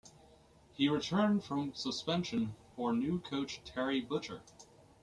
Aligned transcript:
He 0.73 0.89
returned 0.89 1.43
from 1.43 1.75
suspension 1.75 2.55
for 2.75 2.91
new 2.91 3.19
coach 3.19 3.61
Terry 3.63 4.01
Butcher. 4.01 4.41